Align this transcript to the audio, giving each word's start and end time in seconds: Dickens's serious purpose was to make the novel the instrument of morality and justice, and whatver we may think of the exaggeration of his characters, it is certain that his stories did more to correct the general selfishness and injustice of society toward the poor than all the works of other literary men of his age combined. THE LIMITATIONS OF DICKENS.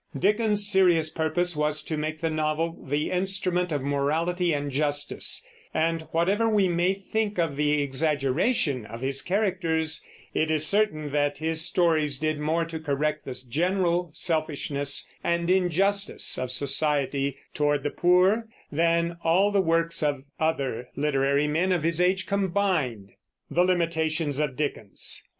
Dickens's 0.17 0.67
serious 0.67 1.11
purpose 1.11 1.55
was 1.55 1.83
to 1.83 1.95
make 1.95 2.21
the 2.21 2.31
novel 2.31 2.75
the 2.87 3.11
instrument 3.11 3.71
of 3.71 3.83
morality 3.83 4.51
and 4.51 4.71
justice, 4.71 5.45
and 5.75 6.01
whatver 6.11 6.49
we 6.51 6.67
may 6.67 6.95
think 6.95 7.37
of 7.37 7.55
the 7.55 7.83
exaggeration 7.83 8.83
of 8.87 9.01
his 9.01 9.21
characters, 9.21 10.03
it 10.33 10.49
is 10.49 10.65
certain 10.65 11.11
that 11.11 11.37
his 11.37 11.61
stories 11.61 12.17
did 12.17 12.39
more 12.39 12.65
to 12.65 12.79
correct 12.79 13.25
the 13.25 13.39
general 13.47 14.09
selfishness 14.11 15.07
and 15.23 15.51
injustice 15.51 16.35
of 16.35 16.51
society 16.51 17.37
toward 17.53 17.83
the 17.83 17.91
poor 17.91 18.47
than 18.71 19.17
all 19.23 19.51
the 19.51 19.61
works 19.61 20.01
of 20.01 20.23
other 20.39 20.89
literary 20.95 21.47
men 21.47 21.71
of 21.71 21.83
his 21.83 22.01
age 22.01 22.25
combined. 22.25 23.11
THE 23.51 23.63
LIMITATIONS 23.63 24.39
OF 24.39 24.55
DICKENS. 24.55 25.25